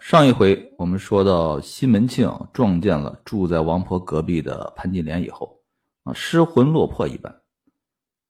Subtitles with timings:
[0.00, 5.60] 上一回我们说到西门庆撞见了住在王婆隔壁的潘金莲以后，
[6.04, 7.42] 啊，失魂落魄一般，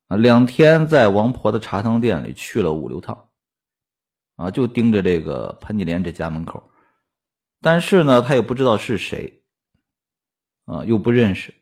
[0.09, 3.29] 啊，两天在王婆的茶汤店里去了五六趟，
[4.37, 6.71] 啊，就盯着这个潘金莲这家门口，
[7.61, 9.43] 但是呢，他也不知道是谁，
[10.65, 11.55] 啊，又不认识，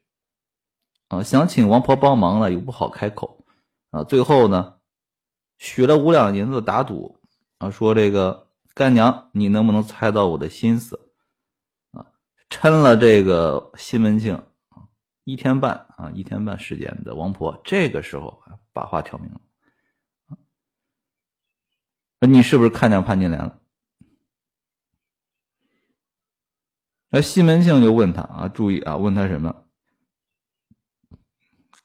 [1.09, 3.45] 啊，想请王婆帮忙呢，又不好开口，
[3.91, 4.75] 啊，最后呢，
[5.59, 7.21] 许了五两银子打赌，
[7.59, 8.43] 啊，说这个。
[8.75, 11.13] 干娘，你能不能猜到我的心思？
[11.93, 12.07] 啊，
[12.51, 14.89] 抻了这个西门庆啊
[15.23, 18.43] 一天半啊一天半时间的王婆，这个时候
[18.73, 19.41] 把话挑明了。
[22.27, 23.61] 你是不是看见潘金莲了？
[27.11, 29.69] 那西门庆就问他啊，注意啊，问他什么？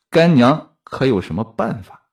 [0.10, 2.09] 干娘可有什么办法？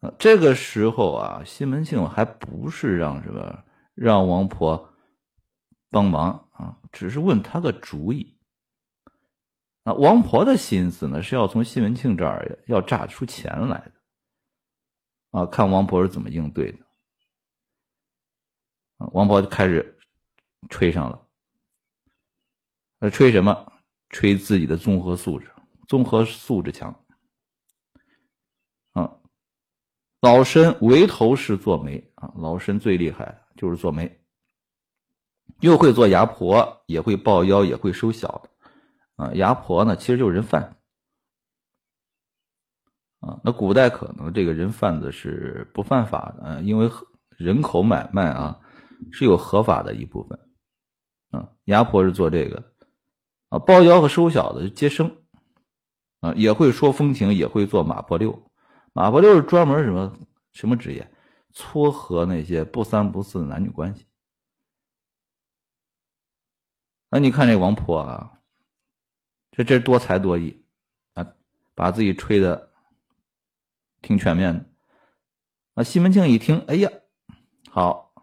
[0.00, 3.64] 啊，这个时候啊，西门庆还不是让什么
[3.94, 4.94] 让王婆
[5.90, 8.38] 帮忙啊，只是问他个主意。
[9.84, 16.78] 啊，王婆的心思呢是要从西门庆这儿要榨出钱来的，啊，看王婆是怎么应对的。
[18.98, 19.98] 啊，王婆就开始
[20.68, 21.26] 吹上了，
[23.00, 23.72] 呃，吹什么？
[24.10, 25.48] 吹自己的综合素质，
[25.86, 26.92] 综合素质强。
[30.20, 34.20] 老身唯头是做媒啊，老身最厉害就是做媒，
[35.60, 39.32] 又会做牙婆，也会抱腰，也会收小的啊。
[39.32, 40.76] 牙婆呢，其实就是人贩
[43.20, 43.40] 啊。
[43.42, 46.90] 那古代可能这个人贩子是不犯法的，因为
[47.30, 48.60] 人口买卖啊
[49.10, 50.38] 是有合法的一部分
[51.30, 51.48] 啊。
[51.64, 52.62] 牙婆是做这个
[53.48, 55.16] 啊，抱腰和收小的接生
[56.20, 58.49] 啊，也会说风情，也会做马婆六。
[58.92, 60.18] 马伯六是专门什么
[60.52, 61.10] 什么职业？
[61.52, 64.06] 撮合那些不三不四的男女关系。
[67.08, 68.40] 那你看这王婆啊，
[69.50, 70.64] 这这多才多艺
[71.14, 71.34] 啊，
[71.74, 72.72] 把自己吹的
[74.00, 74.64] 挺全面的。
[75.74, 76.88] 啊，西门庆一听，哎呀，
[77.68, 78.14] 好，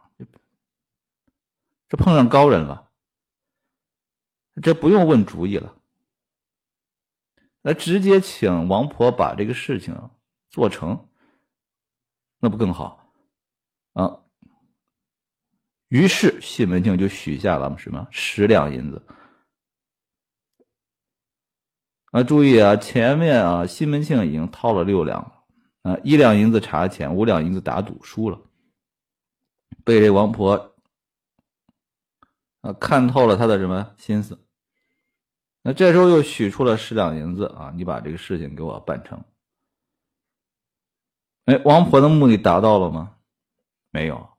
[1.90, 2.90] 这碰上高人了，
[4.62, 5.75] 这不用问主意了，
[7.62, 10.09] 那直接请王婆把这个事情。
[10.57, 11.07] 做成，
[12.40, 13.13] 那不更好
[13.94, 14.22] 啊？
[15.88, 19.06] 于是西门庆就许下了什么十两银子
[22.09, 22.23] 啊！
[22.23, 25.44] 注意啊，前面啊，西门庆已经掏了六两了
[25.84, 28.41] 啊，一两银子茶钱，五两银子打赌输了，
[29.85, 30.75] 被这王婆
[32.62, 34.44] 啊看透了他的什么心思？
[35.62, 39.24] 那这时候又许出了十两银子啊，你把这个事情给我办成。
[41.47, 43.16] 哎，王婆的目的达到了吗？
[43.90, 44.30] 没有。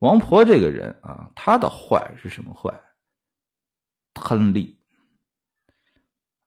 [0.00, 2.80] 王婆这个人啊，她的坏是什么坏？
[4.12, 4.76] 贪利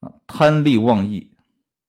[0.02, 1.32] 啊，贪利忘义，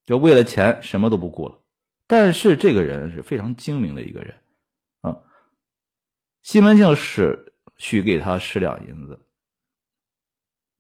[0.05, 1.59] 就为了钱什么都不顾了。
[2.07, 4.41] 但是这个人是非常精明的一个人
[5.01, 5.19] 啊。
[6.43, 9.21] 西门庆是许给他十两银子，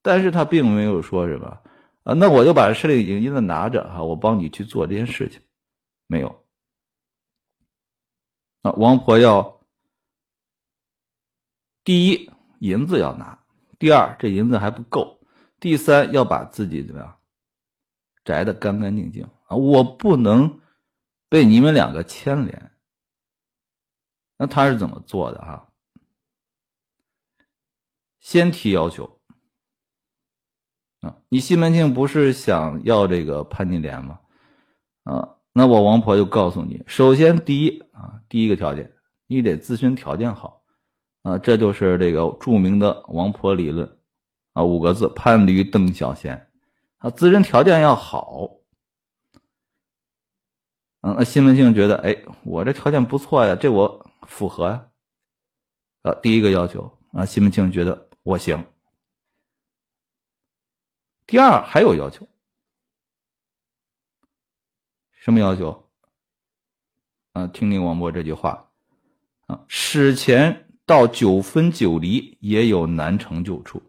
[0.00, 1.60] 但是他并没有说什么
[2.04, 5.40] 啊，那我就把这十两银子拿着哈，我帮你去做这件事情，
[6.06, 6.45] 没有。
[8.72, 9.60] 王婆要
[11.84, 13.38] 第一银子要拿，
[13.78, 15.20] 第二这银子还不够，
[15.60, 17.20] 第三要把自己怎么样
[18.24, 19.56] 摘的干干净净啊！
[19.56, 20.60] 我不能
[21.28, 22.72] 被你们两个牵连。
[24.36, 25.68] 那他是怎么做的啊？
[28.18, 29.20] 先提要求
[31.00, 31.16] 啊！
[31.28, 34.20] 你西门庆不是想要这个潘金莲吗？
[35.04, 35.35] 啊？
[35.58, 38.92] 那我王婆就告诉你，首先第一啊，第一个条件，
[39.26, 40.62] 你得自身条件好，
[41.22, 43.98] 啊，这就是这个著名的王婆理论，
[44.52, 46.50] 啊，五个字：潘驴邓小闲，
[46.98, 48.50] 啊，自身条件要好。
[51.00, 54.86] 嗯，那西门庆觉得，哎，我这条件不错呀，这我符合呀，
[56.02, 58.62] 啊，第一个要求，啊，西门庆觉得我行。
[61.26, 62.28] 第二还有要求。
[65.26, 65.90] 什么要求？
[67.32, 68.70] 啊，听听王波这句话，
[69.46, 73.82] 啊，使钱到九分九厘也有难成就处，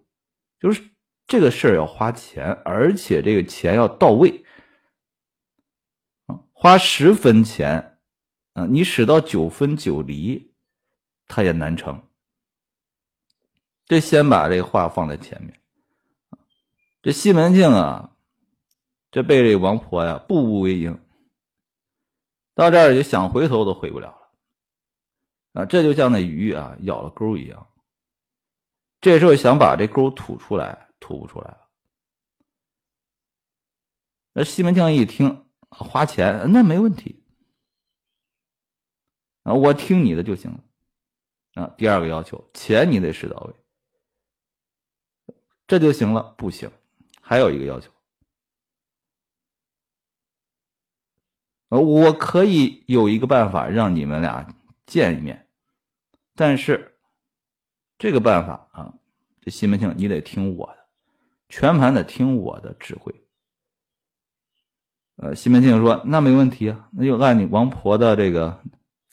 [0.59, 0.81] 就是
[1.27, 4.43] 这个事儿要花钱，而且这个钱要到位，
[6.25, 7.99] 啊，花十分钱，
[8.53, 10.51] 啊，你使到九分九厘，
[11.27, 12.01] 他也难成。
[13.85, 15.53] 这先把这话放在前面，
[17.03, 18.15] 这西门庆啊，
[19.11, 20.99] 这被这王婆呀步步为营。
[22.57, 24.07] 到这儿就想回头都回不了
[25.53, 27.71] 了，啊，这就像那鱼啊咬了钩一样。
[28.99, 31.69] 这时候想把这钩吐出来，吐不出来了。
[34.33, 37.23] 那西门庆一听，花钱那没问题
[39.43, 41.75] 啊，我听你的就行了啊。
[41.77, 45.35] 第二个要求，钱你得使到位，
[45.67, 46.33] 这就行了。
[46.39, 46.71] 不行，
[47.21, 47.91] 还有一个要求，
[51.69, 54.47] 呃，我可以有一个办法让你们俩
[54.85, 55.47] 见一面，
[56.35, 56.97] 但是
[57.97, 58.93] 这个办法啊，
[59.41, 60.77] 这西门庆你得听我的，
[61.49, 63.13] 全盘的听我的指挥。
[65.17, 68.61] 呃，西门庆说：“那没问题啊，那就按你王婆的这个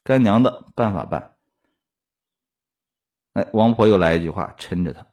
[0.02, 1.34] 干娘的办法办。”
[3.32, 5.04] 哎，王婆又来一句话，抻着他：“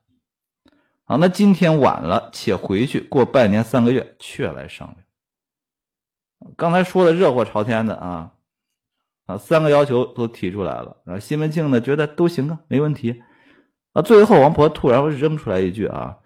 [1.05, 5.03] 好，那今天晚了，且回去，过半年三个月，却来商量。”
[6.57, 8.33] 刚才说的热火朝天的啊
[9.25, 11.19] 啊，三个要求都提出来了啊。
[11.19, 13.21] 西门庆呢，觉得都行啊，没问题
[13.93, 14.01] 啊。
[14.01, 16.17] 最后，王婆突然扔出来一句啊：“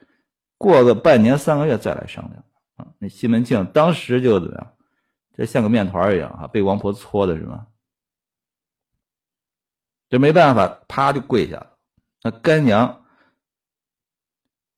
[0.57, 2.43] 过个半年三个月再来商量。”
[2.77, 4.73] 啊，那西门庆当时就怎么样？
[5.33, 7.67] 这像个面团一样啊，被王婆搓的是吗？
[10.09, 11.77] 这没办法，啪就跪下了。
[12.21, 13.03] 那干娘，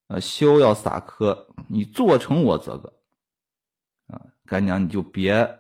[0.08, 2.94] 啊，休要撒科，你做成我这个，
[4.48, 5.60] 干娘你就别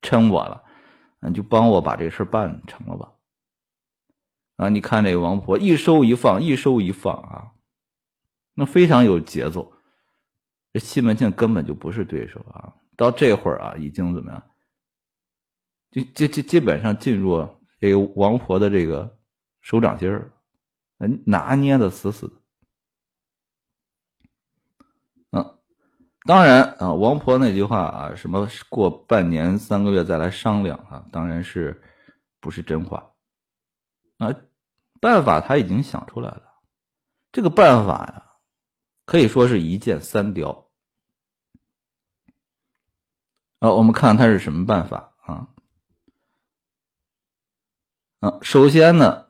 [0.00, 0.62] 抻我了，
[1.20, 3.12] 你就帮我把这事办成了吧。
[4.56, 7.52] 啊，你看这个王婆一收一放，一收一放啊，
[8.54, 9.72] 那非常有节奏。
[10.72, 12.74] 这西门庆根本就不是对手啊！
[12.96, 14.42] 到这会儿啊，已经怎么样？
[15.90, 19.18] 就就就基本上进入这个王婆的这个
[19.60, 20.32] 手掌心儿，
[20.98, 22.34] 嗯，拿捏的死死的。
[26.26, 31.82] 当然啊，王婆那句话啊，什么过半年三个月再来商量啊，当然是
[32.40, 33.12] 不是真话
[34.16, 34.34] 啊？
[35.00, 36.42] 办法他已经想出来了，
[37.30, 38.24] 这个办法呀，
[39.04, 40.70] 可以说是一箭三雕。
[43.58, 45.48] 啊，我们看他是什么办法啊？
[48.20, 49.26] 啊，首先呢，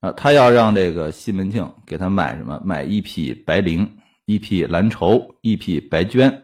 [0.00, 2.60] 啊，他要让这个西门庆给他买什么？
[2.62, 3.90] 买一匹白绫，
[4.26, 6.42] 一匹蓝绸，一匹白绢，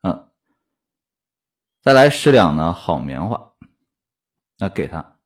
[0.00, 0.30] 啊，
[1.82, 3.52] 再来十两呢好棉花，
[4.56, 5.18] 那给他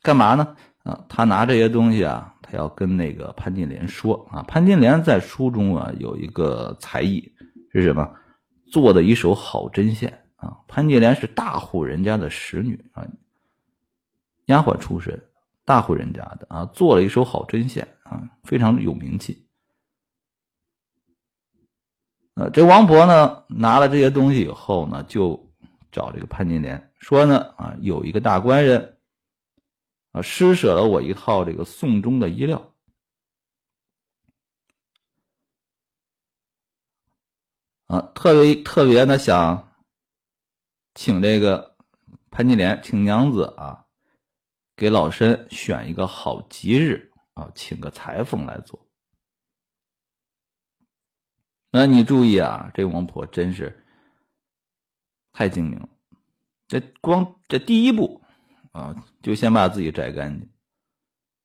[0.00, 0.56] 干嘛呢？
[0.84, 2.34] 啊，他拿这些东西啊。
[2.50, 7.30] 他要跟那个潘金莲说啊，潘金莲在书中啊有一个才艺
[7.70, 8.10] 是什么？
[8.72, 10.58] 做的一手好针线啊。
[10.66, 13.06] 潘金莲是大户人家的使女啊，
[14.46, 15.22] 丫鬟出身，
[15.66, 19.46] 大户人家的啊，做了一手好针线啊，非常有名气。
[22.34, 25.52] 呃，这王婆呢拿了这些东西以后呢，就
[25.92, 28.94] 找这个潘金莲说呢啊，有一个大官人。
[30.12, 32.74] 啊，施舍了我一套这个送终的衣料，
[37.88, 39.70] 啊，特别特别的想
[40.94, 41.76] 请这个
[42.30, 43.84] 潘金莲，请娘子啊，
[44.74, 48.84] 给老身选一个好吉日啊，请个裁缝来做。
[51.70, 53.86] 那你注意啊，这王婆真是
[55.32, 55.88] 太精明了，
[56.66, 58.20] 这光这第一步。
[58.72, 60.48] 啊，就先把自己摘干净。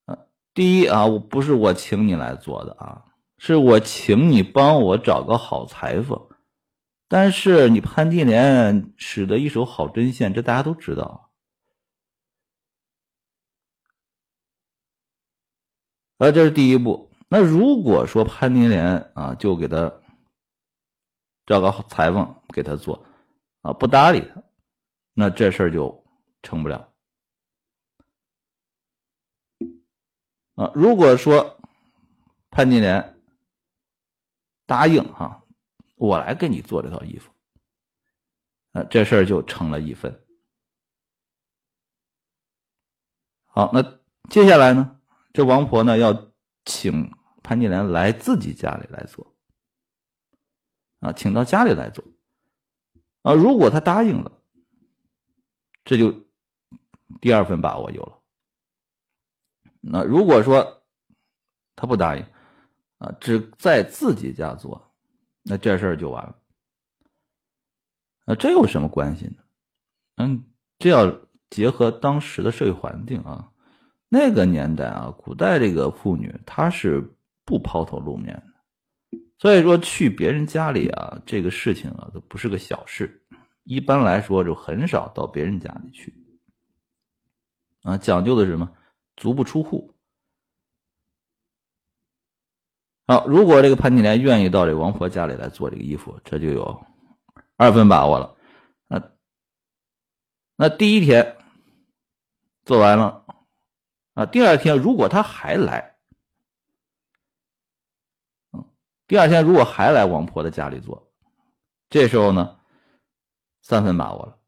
[0.05, 0.17] 啊，
[0.53, 3.05] 第一啊，我不是我请你来做的啊，
[3.37, 6.19] 是我请你帮我找个好裁缝。
[7.07, 11.22] 但是你潘金莲使得一手好针线，这大家都知道。
[16.17, 17.11] 啊，这是第一步。
[17.27, 20.01] 那如果说潘金莲啊，就给他
[21.45, 23.05] 找个裁缝给他做，
[23.61, 24.43] 啊，不搭理他，
[25.13, 26.05] 那这事儿就
[26.41, 26.93] 成不了。
[30.55, 31.59] 啊，如果说
[32.51, 33.19] 潘金莲
[34.67, 35.43] 答应哈，
[35.95, 37.31] 我来给你做这套衣服，
[38.73, 40.23] 啊，这事儿就成了一分。
[43.45, 43.81] 好，那
[44.29, 44.99] 接下来呢，
[45.33, 46.31] 这王婆呢要
[46.63, 47.11] 请
[47.41, 49.35] 潘金莲来自己家里来做，
[50.99, 52.05] 啊，请到家里来做，
[53.23, 54.31] 啊，如果她答应了，
[55.83, 56.13] 这就
[57.19, 58.19] 第二份把握有了。
[59.81, 60.83] 那如果说
[61.75, 62.25] 他不答应
[62.99, 64.93] 啊，只在自己家做，
[65.41, 66.39] 那这事儿就完了。
[68.25, 69.43] 那这有什么关系呢？
[70.15, 70.45] 嗯，
[70.79, 73.51] 这要结合当时的社会环境啊，
[74.15, 77.03] 那个年代啊，古代这个妇女她是
[77.43, 83.19] 不抛头露面的，所以说去别人家里啊，这个事情啊都不是个小事
[83.63, 86.13] 一般来说就很少到别人家里去。
[87.81, 88.69] 啊，讲究的是什么？
[89.17, 89.91] 足不出户。
[93.07, 96.85] 好，如果这个潘金莲愿意到这王婆家里来做这个衣服，这就有
[97.57, 98.37] 二分把握了。
[98.87, 99.01] 那
[100.55, 101.35] 那第一天
[102.63, 103.22] 做完了，
[104.13, 105.97] 啊，第二天如果他还来，
[108.51, 108.63] 嗯，
[109.07, 111.11] 第二天如果还来王婆的家里做，
[111.89, 112.59] 这时候呢，
[113.61, 114.39] 三分把握了。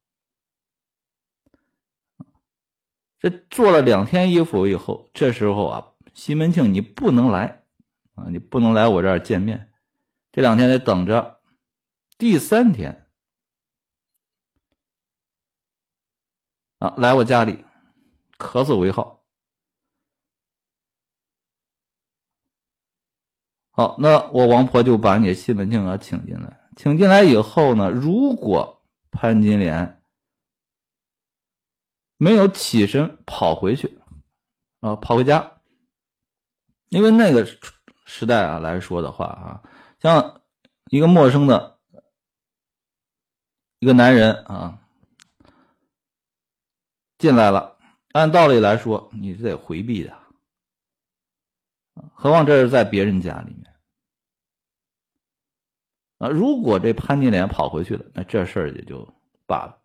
[3.18, 7.64] 这做了两天衣服以后，这时候啊，西门庆你不能来
[8.14, 9.74] 啊，你不能来我这儿见面，
[10.32, 11.42] 这两天得等着。
[12.20, 13.10] 第三天
[16.78, 17.66] 啊，来我家里，
[18.38, 19.15] 咳嗽为号。
[23.76, 30.02] 好，那我王婆就把你西门庆啊请进来，请进来以后呢，如果潘金莲。
[32.18, 34.00] 没有起身跑回去，
[34.80, 35.60] 啊，跑回家，
[36.88, 37.46] 因为那个
[38.06, 39.62] 时代啊来说的话啊，
[40.00, 40.42] 像
[40.86, 41.78] 一个陌生的
[43.80, 44.80] 一个男人啊
[47.18, 47.78] 进来了，
[48.14, 50.18] 按道理来说你是得回避的，
[52.14, 53.74] 何况这是在别人家里面
[56.18, 56.30] 啊。
[56.30, 59.08] 如果这潘金莲跑回去了，那这事儿也就
[59.46, 59.78] 罢了。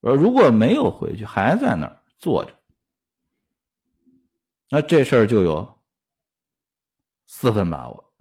[0.00, 2.52] 而如果没有回去，还在那儿坐着，
[4.68, 5.78] 那这事儿就有
[7.26, 8.12] 四分把握。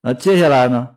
[0.00, 0.96] 那接下来呢？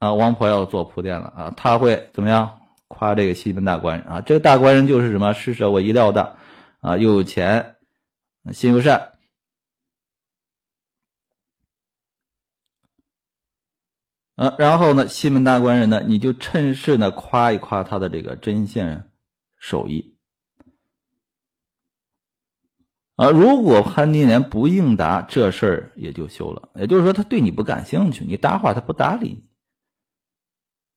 [0.00, 2.58] 啊，王婆要做铺垫了啊，他会怎么样
[2.88, 4.20] 夸这个西门大官人啊？
[4.22, 5.32] 这个大官人就是什么？
[5.34, 6.36] 施舍我意料的
[6.80, 7.76] 啊，又有钱，
[8.52, 9.18] 心又善。
[14.36, 19.10] 呃，然后呢，西门大官人呢，你就趁势呢夸一夸他的这个针线
[19.58, 20.16] 手艺。
[23.16, 26.70] 啊，如果潘金莲不应答，这事儿也就休了。
[26.74, 29.44] 也就是说，他对你不感兴趣，你搭话他不搭理你。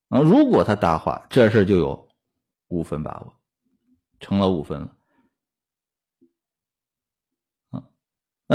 [0.08, 2.08] 啊，如果他搭话，这事儿就有
[2.70, 3.34] 五分把握，
[4.22, 4.96] 成了五分了。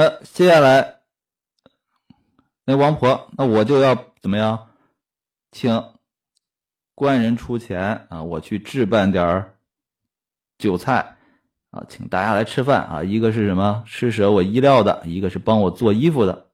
[0.01, 1.01] 那接下来
[2.65, 4.69] 那王婆，那我就要怎么样？
[5.51, 5.85] 请
[6.95, 9.59] 官人出钱啊，我去置办点儿
[10.57, 11.17] 酒菜
[11.71, 13.03] 啊，请大家来吃饭啊。
[13.03, 16.47] 一个是什么施舍我衣料的，一个是帮我做衣服的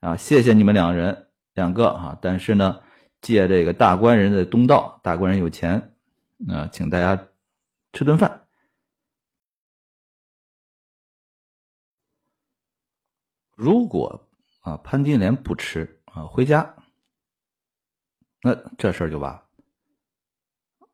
[0.00, 0.16] 啊。
[0.16, 2.80] 谢谢你们两人两个啊，但是呢，
[3.20, 5.94] 借这个大官人的东道，大官人有钱
[6.48, 7.28] 啊，请大家
[7.92, 8.45] 吃顿饭。
[13.56, 14.28] 如果
[14.60, 16.74] 啊潘金莲不吃啊，回家。
[18.42, 19.42] 那这事儿就完了。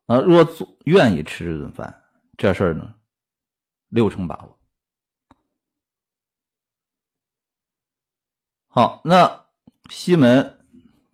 [0.06, 0.48] 啊，若
[0.84, 2.02] 愿意吃这顿饭，
[2.38, 2.94] 这事儿呢，
[3.88, 4.58] 六成把握。
[8.68, 9.44] 好，那
[9.90, 10.58] 西门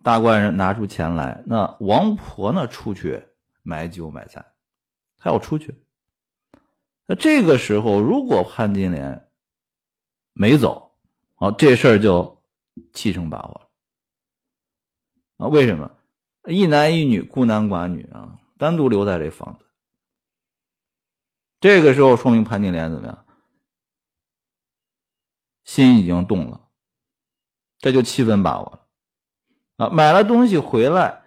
[0.01, 3.27] 大官人拿出钱来，那王婆呢出去
[3.63, 4.53] 买酒买菜，
[5.17, 5.83] 他要出去。
[7.05, 9.29] 那这个时候，如果潘金莲
[10.31, 10.88] 没走，
[11.39, 12.43] 好，这事儿就
[12.91, 13.69] 七成把握了。
[15.37, 15.89] 啊，为什么？
[16.49, 19.65] 一男一女，孤男寡女啊，单独留在这房子。
[21.61, 23.25] 这个时候说明潘金莲怎么样？
[25.63, 26.67] 心已经动了，
[27.77, 28.65] 这就七分把握
[29.77, 29.89] 了啊！
[29.91, 31.23] 买了东西回来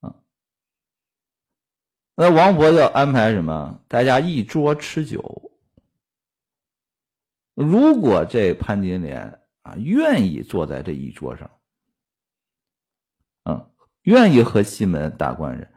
[0.00, 0.14] 啊，
[2.14, 3.82] 那王婆要安排什么？
[3.86, 5.50] 大家一桌吃酒。
[7.54, 11.50] 如果这潘金莲啊愿意坐在这一桌上，
[13.44, 13.70] 嗯。
[14.02, 15.72] 愿意和西门大官人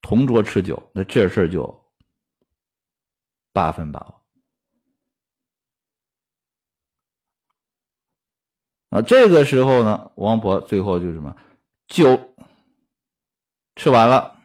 [0.00, 1.92] 同桌吃酒，那这事儿就
[3.52, 4.24] 八分把握
[8.88, 9.02] 啊。
[9.02, 11.36] 这个时候呢，王婆最后就什么
[11.86, 12.34] 酒
[13.76, 14.40] 吃完了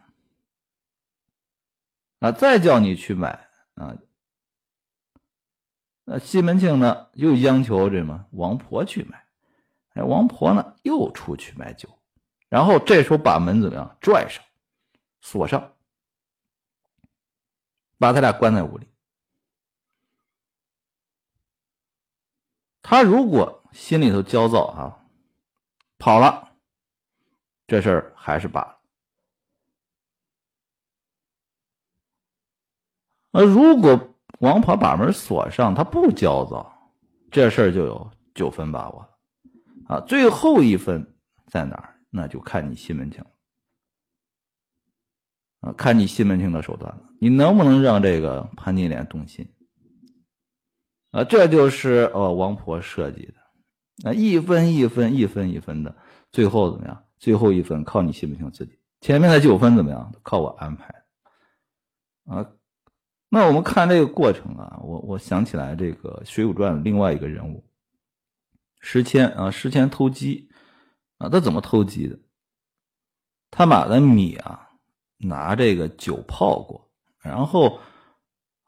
[2.20, 3.98] 啊，再叫你去买啊。
[6.12, 9.24] 那西门庆呢，又央求什么王婆去买，
[9.94, 11.88] 哎，王婆呢又出去买酒。
[12.48, 14.44] 然后这时候把门怎么样拽上，
[15.22, 15.76] 锁上，
[18.00, 18.88] 把他俩关在屋里。
[22.82, 25.06] 他如果心里头焦躁啊，
[26.00, 26.54] 跑了，
[27.68, 28.80] 这事儿还是罢了。
[33.30, 34.09] 呃，如果
[34.40, 36.72] 王婆把门锁上，她不焦躁，
[37.32, 39.10] 这事儿就有九分把握了。
[39.88, 41.16] 啊，最后一分
[41.48, 41.96] 在哪儿？
[42.10, 43.30] 那就看你西门庆了
[45.62, 47.02] 啊，看你西门庆的手段了。
[47.20, 49.48] 你能不能让这个潘金莲动心
[51.12, 51.24] 啊？
[51.24, 55.96] 这就是哦，王婆设计的啊，一分一分，一分一分的，
[56.32, 57.04] 最后怎么样？
[57.18, 60.14] 最后一分靠你西门庆自己，前面的九分怎么样？
[60.24, 61.04] 靠我安排
[62.26, 62.50] 啊。
[63.32, 67.64] 那我们看这个过程啊，我我想起来这个《水浒传》另外一个人物
[68.80, 70.50] 石谦啊，石谦偷鸡
[71.20, 72.18] 啊，他怎么偷鸡的？
[73.52, 74.70] 他把那米啊
[75.18, 76.90] 拿这个酒泡过，
[77.22, 77.80] 然后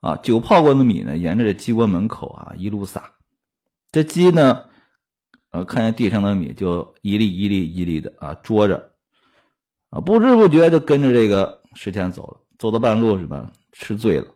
[0.01, 3.13] 啊酒泡过的米呢，沿着这鸡窝门口啊一路撒，
[3.91, 4.65] 这鸡呢，
[5.49, 8.91] 呃看见地上的米就一粒一粒一粒的啊捉着
[9.89, 14.27] 啊，不知不觉就跟着这个石谦走了，走到半路什么吃醉了。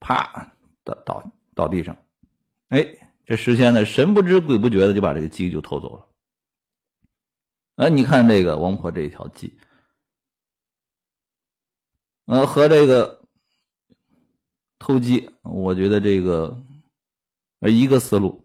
[0.00, 0.52] 啪，
[0.82, 1.96] 倒倒倒地上，
[2.68, 2.84] 哎，
[3.26, 6.06] 这石谦呢，神不知鬼不觉的就把这个鸡就偷走了。
[7.76, 9.58] 啊，你看这个王婆这一条鸡，
[12.24, 13.22] 呃，和这个
[14.78, 16.62] 偷鸡，我觉得这个
[17.60, 18.42] 呃一个思路。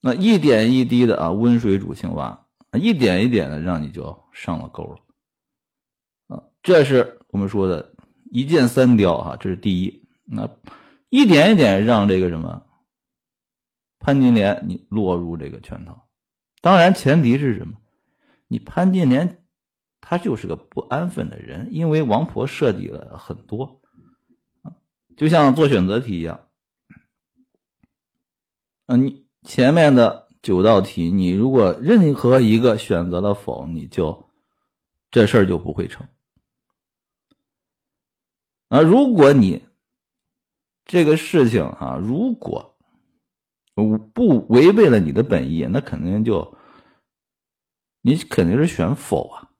[0.00, 6.36] 那一点一滴的啊，温水煮青蛙，一点一点的让你就上了钩了。
[6.36, 7.91] 啊，这是我们说的。
[8.32, 10.08] 一箭三雕哈，这是第一。
[10.24, 10.48] 那
[11.10, 12.64] 一点一点让这个什么
[13.98, 16.08] 潘金莲你落入这个圈套，
[16.62, 17.74] 当然前提是什么？
[18.48, 19.44] 你潘金莲
[20.00, 23.82] 她就是个不安分的人，因为王婆设计了很多
[25.14, 26.48] 就像做选择题一样。
[28.86, 34.30] 啊，你前面的九道题，你如果任何一个选择了否，你就
[35.10, 36.08] 这事儿就不会成。
[38.72, 39.62] 啊，如果你
[40.86, 42.74] 这个事情啊，如果
[44.14, 46.56] 不违背了你的本意，那肯定就
[48.00, 49.50] 你肯定是选否啊，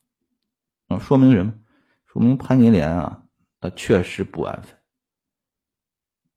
[0.89, 1.53] 啊，说明什么？
[2.07, 3.27] 说明潘金莲啊，
[3.61, 4.79] 她确实不安分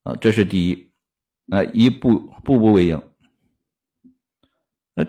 [0.02, 0.92] 啊，这是第一，
[1.48, 3.02] 啊，一步步步为营。
[4.92, 5.06] 那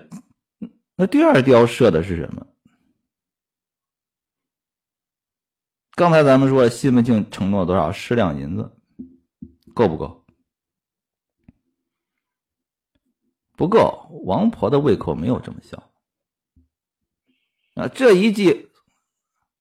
[0.96, 2.48] 那第二雕设的是什么？
[5.98, 8.72] 刚才咱们说西门庆承诺多少十两银子，
[9.74, 10.24] 够不够？
[13.54, 15.90] 不够，王婆的胃口没有这么小。
[17.74, 18.70] 啊，这一计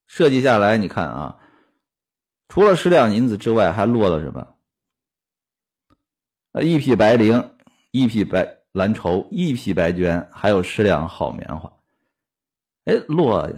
[0.07, 1.41] 设计下来，你看啊，
[2.49, 4.59] 除了十两银子之外，还落了什么？
[6.63, 7.53] 一匹白绫，
[7.93, 11.73] 一匹白蓝绸，一匹白绢，还有十两好棉花。
[12.85, 13.51] 哎，落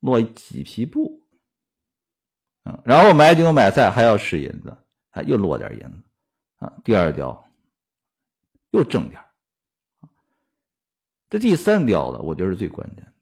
[0.00, 1.22] 落几匹布？
[2.84, 4.76] 然后买酒买菜还要使银子，
[5.10, 6.02] 啊又落点银子，
[6.56, 7.48] 啊，第二雕
[8.70, 9.20] 又挣点
[11.28, 13.12] 这第三雕的我觉得是最关键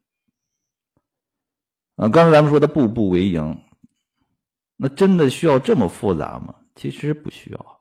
[1.97, 3.63] 啊，刚才咱们说的步步为营，
[4.77, 6.55] 那真的需要这么复杂吗？
[6.75, 7.81] 其实不需要。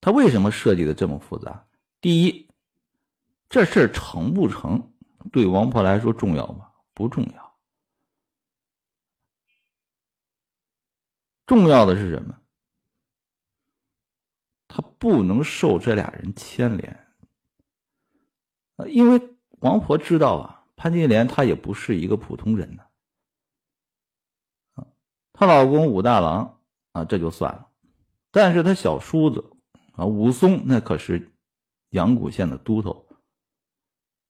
[0.00, 1.64] 他为什么设计的这么复杂？
[2.00, 2.48] 第一，
[3.48, 4.92] 这事成不成
[5.32, 6.68] 对王婆来说重要吗？
[6.94, 7.41] 不重要。
[11.46, 12.38] 重要的是什么？
[14.68, 17.14] 他不能受这俩人牵连！
[18.86, 22.82] 因为王婆知道啊，潘金莲她也不是一个普通人呢。
[25.34, 26.60] 她老公武大郎
[26.92, 27.68] 啊，这就算了，
[28.30, 29.52] 但是她小叔子
[29.92, 31.30] 啊，武松那可是
[31.90, 33.06] 阳谷县的都头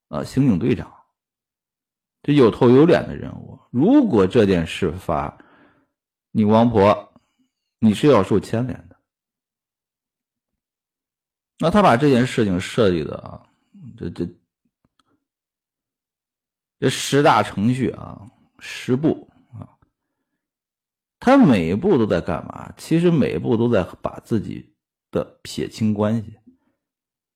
[0.09, 0.93] 啊，刑警队长，
[2.23, 3.61] 这有头有脸的人物。
[3.71, 5.39] 如果这件事发，
[6.33, 7.09] 你王婆。
[7.85, 8.97] 你是要受牵连的，
[11.59, 13.51] 那他把这件事情设计的啊，
[13.99, 14.29] 这这
[16.79, 19.75] 这十大程序啊，十步啊，
[21.19, 22.73] 他每一步都在干嘛？
[22.77, 24.77] 其实每一步都在把自己
[25.11, 26.39] 的撇清关系。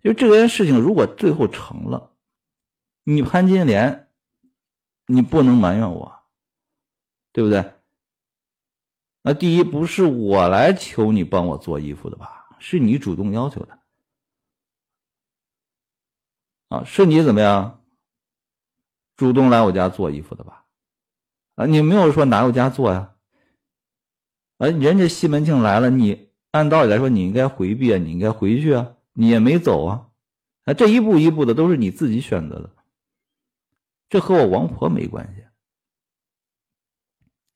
[0.04, 2.16] 就这件事情，如果最后成了，
[3.02, 4.12] 你潘金莲，
[5.06, 6.20] 你不能埋怨我，
[7.32, 7.72] 对不对？
[9.28, 12.46] 那第一不是我来求你帮我做衣服的吧？
[12.60, 13.76] 是你主动要求的
[16.68, 16.84] 啊？
[16.84, 17.84] 是你怎么样
[19.16, 20.66] 主动来我家做衣服的吧？
[21.56, 23.16] 啊，你没有说哪有家做呀？
[24.58, 30.08] 啊，人家西门庆来了，你按道理来说你应该回避啊，你应该回去啊，你也没走啊，
[30.66, 32.70] 啊，这一步一步的都是你自己选择的，
[34.08, 35.44] 这和我王婆没关系。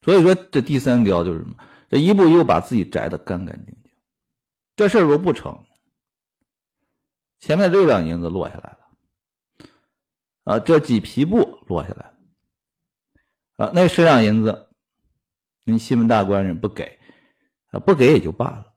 [0.03, 1.57] 所以说，这第三条就是什么？
[1.89, 3.91] 这一步一步把自己摘的干干净净。
[4.77, 5.65] 这事儿如果不成，
[7.39, 8.79] 前面六两银子落下来了，
[10.45, 12.07] 啊，这几匹布落下来
[13.57, 14.69] 了，啊，那十两银子，
[15.65, 16.99] 你西门大官人不给，
[17.73, 18.73] 啊，不给也就罢了。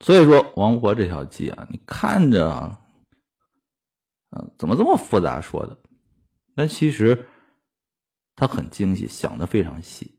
[0.00, 2.80] 所以说，王婆这条计啊，你看着啊，
[4.56, 5.78] 怎么这么复杂说的？
[6.54, 7.28] 但其实
[8.40, 10.18] 他很精细，想的非常细。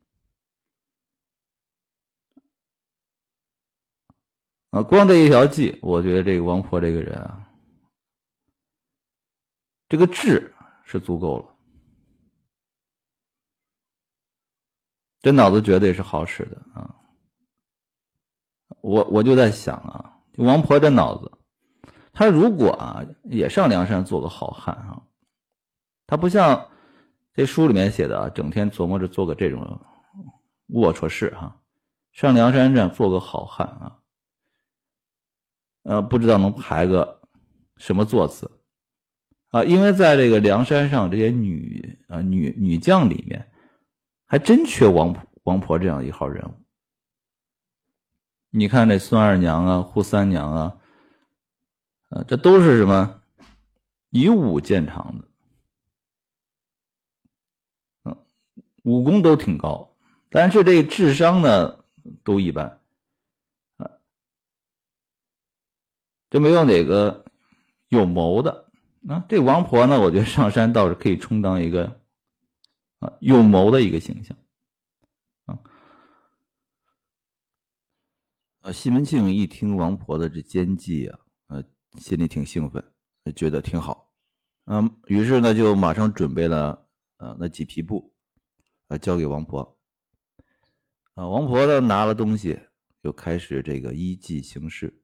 [4.70, 7.52] 啊，光这一条计，我觉得这个王婆这个人啊，
[9.90, 10.54] 这个智
[10.86, 11.58] 是足够了，
[15.22, 16.96] 这脑子绝对是好使的啊！
[18.82, 21.32] 我我就在想啊，王婆这脑子，
[22.14, 25.02] 她如果啊也上梁山做个好汉啊，
[26.06, 26.71] 她不像
[27.34, 29.82] 这书里面写的啊，整天琢磨着做个这种
[30.70, 31.62] 龌龊事哈，
[32.12, 33.98] 上梁山这做个好汉啊。
[35.84, 37.22] 呃，不知道能排个
[37.78, 38.52] 什么座次
[39.50, 39.64] 啊？
[39.64, 43.52] 因为在这个梁山上，这些女啊女女将里面，
[44.26, 46.54] 还真缺王王婆这样一号人物。
[48.52, 50.78] 你看这孙二娘啊、扈三娘啊，
[52.10, 53.22] 啊，这都是什么
[54.10, 55.28] 以武见长的，
[58.84, 59.96] 武功都挺高，
[60.30, 61.84] 但是这智商呢
[62.24, 62.66] 都一般。
[63.78, 63.90] 啊
[66.30, 67.26] 就没有哪个
[67.90, 68.72] 有谋的
[69.08, 69.26] 啊？
[69.28, 70.00] 这王婆呢？
[70.00, 72.00] 我觉得上山倒是可以充当一个
[73.00, 74.38] 啊有谋的一个形象
[75.46, 75.60] 啊。
[78.62, 81.64] 啊，西门庆一听王婆的这奸计啊，呃，
[81.98, 82.82] 心里挺兴奋，
[83.36, 84.10] 觉得挺好，
[84.66, 88.11] 嗯，于是呢就马上准备了呃那几匹布，
[88.92, 89.78] 啊交给王婆。
[91.14, 92.60] 啊，王婆呢拿了东西，
[93.02, 95.02] 就开始这个依计行事。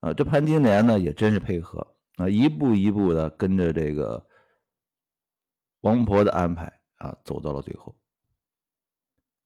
[0.00, 4.26] 啊，这潘金莲呢也真是配合啊，一步一步的跟着这个
[5.80, 7.96] 王婆的安排啊，走到了最后，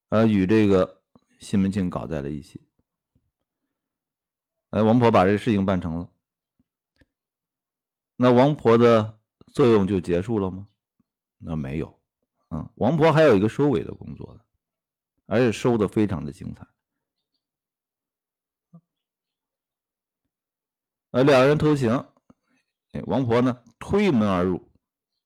[0.09, 1.03] 啊，与这个
[1.39, 2.67] 西门庆搞在了一起。
[4.71, 6.11] 哎，王婆把这事情办成了，
[8.17, 9.19] 那王婆的
[9.53, 10.69] 作用就结束了吗？
[11.39, 12.02] 那没有，
[12.55, 14.45] 嗯，王婆还有一个收尾的工作的，
[15.25, 16.67] 而且收的非常的精彩。
[21.13, 21.93] 呃，两人偷情，
[22.93, 24.71] 哎，王婆呢推门而入，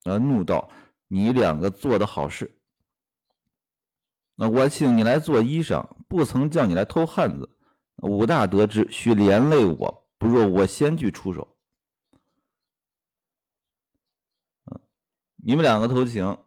[0.04, 0.70] 啊，怒道
[1.08, 2.56] ：“你两个做的好事，
[4.36, 7.50] 那我请你来做衣裳，不曾叫你来偷汉子。
[7.96, 11.56] 武大得知，须连累我，不若我先去出手。
[15.36, 16.38] 你们两个偷情，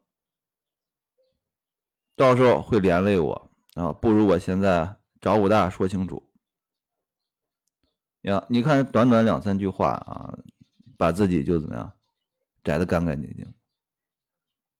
[2.20, 6.22] 到时候会连累我啊，不如我现在找武大说清楚。”
[8.24, 10.38] 呀，你看，短短两三句话啊，
[10.98, 11.94] 把自己就怎么样，
[12.62, 13.54] 摘得干干净净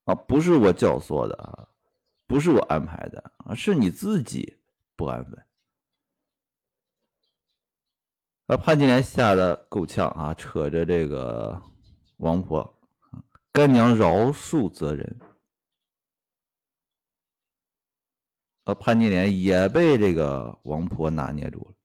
[0.04, 0.14] 啊！
[0.14, 1.70] 不是我教唆的啊，
[2.28, 4.58] 不是我安排的啊，是你自己
[4.98, 5.42] 不安分。
[8.48, 11.62] 啊，潘金莲吓得够呛啊，扯着这个
[12.18, 12.78] 王婆，
[13.54, 15.18] 干娘饶恕则人。
[18.76, 21.76] 潘金莲也被这个王婆拿捏住了。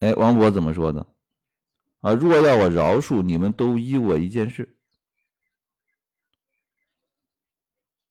[0.00, 1.06] 哎，王婆怎么说呢？
[2.00, 4.76] 啊，若要我饶恕，你们都依我一件事。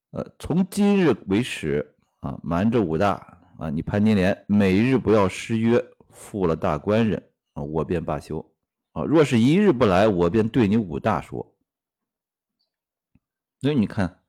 [0.10, 8.52] 呃，从今日为始啊，瞒着武大啊，你潘金莲每日不要失约，负了大官人啊，我便罢休
[8.94, 9.04] 啊。
[9.04, 11.56] 若是一日不来，我便对你武大说。
[13.62, 14.23] 所以你看，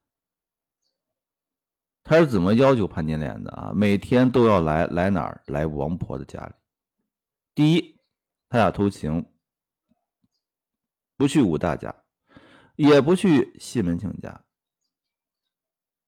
[2.05, 3.73] 他是怎么要求潘金莲的啊？
[3.75, 5.43] 每天都要来，来哪儿？
[5.47, 6.53] 来王婆的家里。
[7.55, 7.99] 第一，
[8.51, 9.25] 他俩偷情，
[11.17, 11.95] 不去武大家，
[12.77, 14.45] 也不去西门庆家，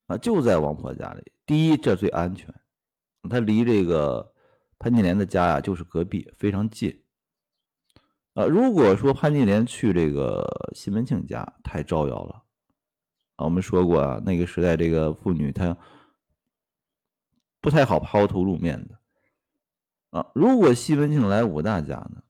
[0.09, 1.33] 啊，就在王婆家里。
[1.47, 2.55] 第一，这最安全，
[3.31, 4.35] 他离这个
[4.79, 7.03] 潘金莲的家呀就是隔壁，非常近。
[8.35, 12.43] 啊，如果说潘金莲去这个西门庆家，太招摇了。
[13.37, 15.77] 啊，我们说过啊，那个时代这个妇女她
[17.61, 18.99] 不太好抛头露面的。
[20.11, 22.23] 啊，如果西门庆来武大家呢，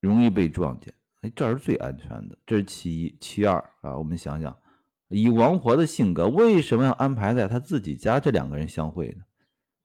[0.00, 0.94] 容易被撞见。
[1.20, 3.16] 哎，这是最安全的，这是其一。
[3.20, 4.56] 其二啊，我们想想，
[5.08, 9.24] 以王婆的性格，为什么要安排在她自己家这两个人相会呢？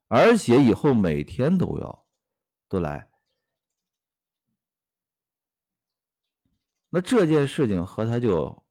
[0.10, 2.06] 而且以后每天都要
[2.70, 3.10] 都来，
[6.92, 8.63] 那这件事情和他就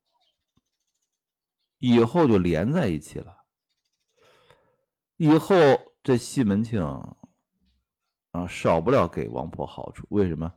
[1.83, 3.45] 以后就连在一起了。
[5.17, 5.55] 以后
[6.03, 6.83] 这西门庆。
[8.33, 10.07] 啊，少不了给王婆好处。
[10.09, 10.51] 为什么？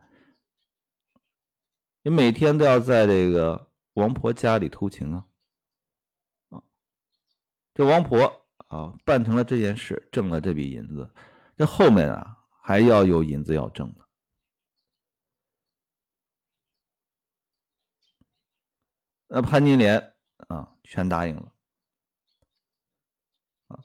[2.04, 5.28] 你每天都要在这个王婆家里偷情啊，
[6.52, 6.64] 啊，
[7.74, 11.14] 这王婆啊办成了这件事，挣了这笔银子，
[11.58, 14.08] 这后面啊还要有银子要挣的，
[19.28, 20.15] 那潘金莲
[20.48, 21.52] 啊全答应了，
[23.68, 23.80] 啊，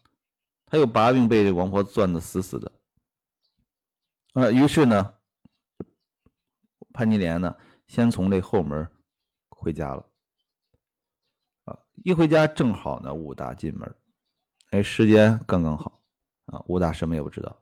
[0.66, 2.72] 他有把柄被这王婆攥得死死的，
[4.34, 5.14] 啊，于是呢，
[6.92, 7.56] 潘金莲呢。
[7.86, 8.88] 先从这后门
[9.48, 10.08] 回家了，
[11.64, 13.96] 啊，一回家正好呢，武大进门，
[14.70, 16.00] 哎，时间刚刚好，
[16.44, 17.60] 啊，武大什么也不知道，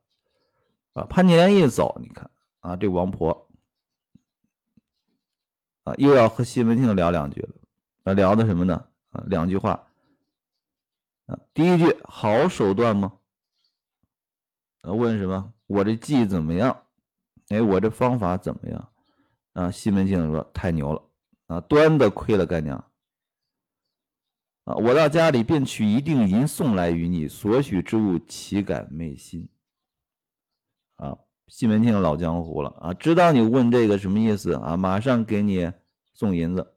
[0.93, 3.51] 啊，潘金莲一走，你看，啊，这王婆，
[5.85, 7.55] 啊，又要和西门庆聊两句了，
[8.05, 8.87] 啊，聊的什么呢？
[9.11, 9.87] 啊，两句话，
[11.27, 13.13] 啊，第一句好手段吗？
[14.83, 15.53] 啊，问什么？
[15.67, 16.85] 我这计怎么样？
[17.49, 18.89] 哎，我这方法怎么样？
[19.55, 21.03] 啊，西门庆说：“太牛了！
[21.49, 22.79] 啊，端的亏了干娘。
[24.65, 29.49] 啊，我到家里便取一锭银送来与你，所许之物，岂敢昧心？
[30.97, 34.77] 啊，西门庆老江湖了啊，知道你问这个什么意思啊？
[34.77, 35.73] 马上给你
[36.13, 36.75] 送银子。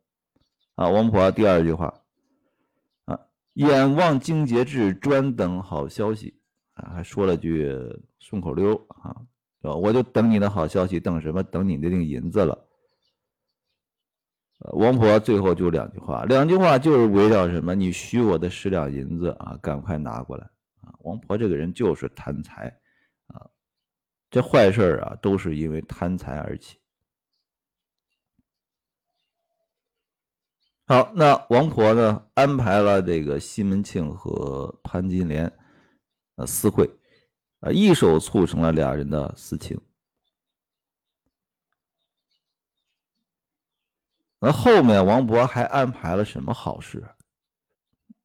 [0.82, 1.94] 啊，王婆第二句话，
[3.06, 3.20] 啊，
[3.54, 6.34] 眼望惊节至，专等好消息。
[6.74, 7.72] 啊，还说了句
[8.18, 9.16] 顺口溜啊，
[9.62, 11.44] 我就等你的好消息，等什么？
[11.44, 12.68] 等你那锭银子了。”
[14.74, 17.76] 王婆最后就两句话，两句话就是围绕什么？
[17.76, 20.50] 你许我的十两银子啊，赶快拿过来
[20.82, 20.90] 啊！
[21.04, 22.76] 王婆这个人就是贪财
[23.28, 23.46] 啊，
[24.32, 26.81] 这坏事啊都是因为贪财而起。
[30.92, 35.50] 好，那王婆呢安排了这个西门庆和潘金莲
[36.36, 36.86] 呃私会
[37.62, 39.80] 啊，一手促成了俩人的私情。
[44.42, 47.02] 那后面王婆还安排了什么好事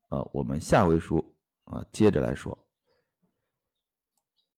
[0.08, 0.26] 啊？
[0.32, 1.24] 我们下回书
[1.66, 2.65] 啊接着来说。